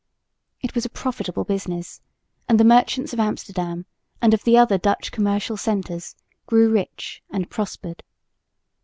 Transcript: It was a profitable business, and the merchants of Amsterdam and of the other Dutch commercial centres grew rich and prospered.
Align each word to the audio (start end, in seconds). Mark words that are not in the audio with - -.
It 0.63 0.73
was 0.73 0.83
a 0.83 0.89
profitable 0.89 1.43
business, 1.43 2.01
and 2.49 2.59
the 2.59 2.63
merchants 2.63 3.13
of 3.13 3.19
Amsterdam 3.19 3.85
and 4.19 4.33
of 4.33 4.45
the 4.45 4.57
other 4.57 4.79
Dutch 4.79 5.11
commercial 5.11 5.57
centres 5.57 6.15
grew 6.47 6.71
rich 6.71 7.21
and 7.29 7.47
prospered. 7.51 8.01